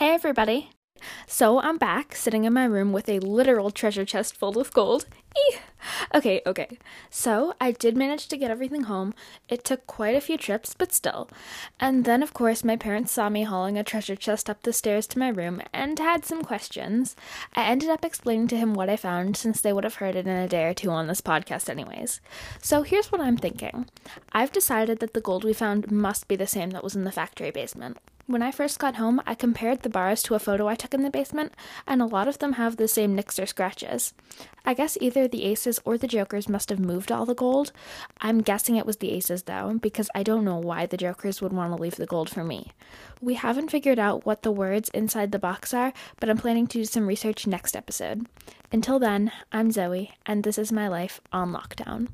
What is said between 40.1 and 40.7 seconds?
I don't know